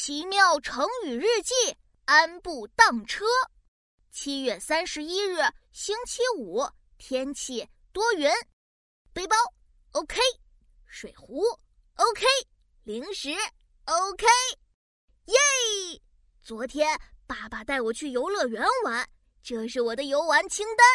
[0.00, 1.52] 奇妙成语日记：
[2.04, 3.24] 安步当车。
[4.12, 5.38] 七月三十一日，
[5.72, 6.64] 星期五，
[6.98, 8.30] 天气多云。
[9.12, 9.36] 背包
[9.90, 10.20] OK，
[10.86, 11.42] 水壶
[11.96, 12.24] OK，
[12.84, 13.30] 零食
[13.86, 14.24] OK。
[15.24, 15.34] 耶！
[16.44, 16.96] 昨天
[17.26, 19.04] 爸爸带我去游乐园玩，
[19.42, 20.86] 这是我的游玩清单。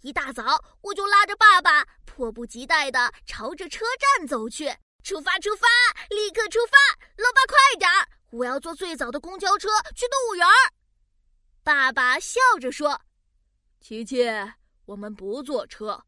[0.00, 0.42] 一大早
[0.80, 3.84] 我就拉着爸爸，迫不及待地朝着车
[4.16, 4.74] 站走去。
[5.04, 5.38] 出发！
[5.38, 5.66] 出发！
[6.08, 6.78] 立刻出发！
[7.18, 8.08] 老爸，快点儿！
[8.30, 10.46] 我要坐最早的公交车去动物园。
[11.62, 13.00] 爸爸笑着说
[13.80, 14.24] ：“琪琪，
[14.84, 16.02] 我们不坐车，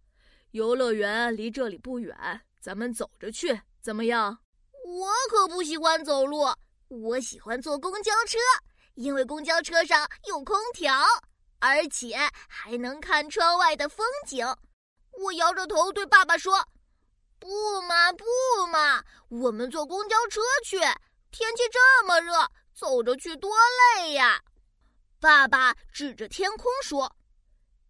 [0.50, 4.38] 游乐园离这里不远，咱们走着去，怎么样？”
[4.84, 6.46] 我可不喜欢走路，
[6.88, 8.38] 我喜欢坐公交车，
[8.94, 10.92] 因为公交车上有空调，
[11.58, 12.16] 而且
[12.48, 14.46] 还能看窗外的风景。
[15.22, 16.66] 我摇着头对爸爸说
[17.38, 17.48] ：“不
[17.82, 18.24] 嘛，不
[18.70, 20.78] 嘛，我们坐公交车去。”
[21.30, 23.52] 天气这么热，走着去多
[23.96, 24.42] 累呀！
[25.20, 27.14] 爸爸指着天空说：“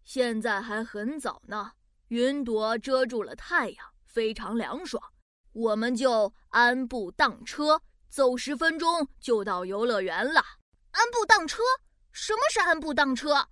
[0.05, 1.71] 现在还很早呢，
[2.09, 5.01] 云朵遮住了太阳，非常凉爽。
[5.53, 10.43] 我们就安步当车，走十分钟就到游乐园了。”
[10.91, 11.63] 安步当车？
[12.11, 13.47] 什么是安步当车？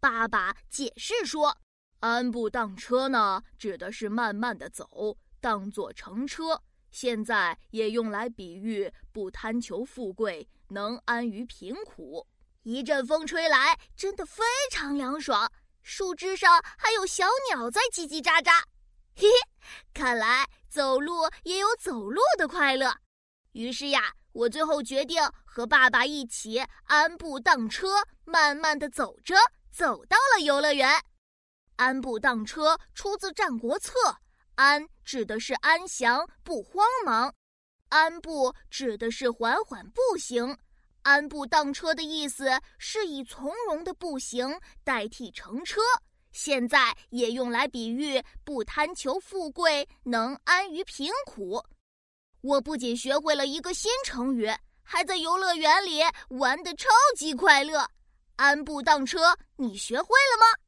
[0.00, 1.58] 爸爸解释说
[2.00, 6.62] ：“安步当车呢，指的是慢慢的走，当做乘车。”
[6.94, 12.24] 现在也用来比喻不贪求富贵，能安于贫苦。
[12.62, 15.50] 一阵风吹来，真的非常凉爽。
[15.82, 18.62] 树枝上还有小鸟在叽叽喳喳。
[19.16, 19.28] 嘿嘿，
[19.92, 22.94] 看来走路也有走路的快乐。
[23.52, 29.34] 于是呀，我最后决定和爸爸一起安步当车，慢慢的走着，
[29.72, 30.88] 走到了游乐园。
[31.74, 33.92] 安步当车出自《战国策》。
[34.56, 37.34] 安指的是安详不慌忙，
[37.88, 40.56] 安步指的是缓缓步行，
[41.02, 45.80] 安步当车的意思是以从容的步行代替乘车，
[46.32, 51.62] 现在也用来比喻不贪求富贵，能安于贫苦。
[52.40, 54.48] 我不仅学会了一个新成语，
[54.82, 57.88] 还在游乐园里玩得超级快乐。
[58.36, 60.63] 安步当车，你学会了吗？